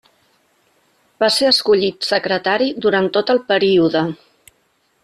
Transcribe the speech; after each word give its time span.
Va 1.23 1.29
ser 1.35 1.47
escollit 1.51 2.09
secretari 2.09 2.73
durant 2.87 3.13
tot 3.19 3.35
el 3.37 3.45
període. 3.55 4.05